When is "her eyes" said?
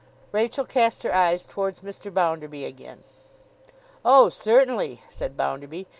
1.03-1.45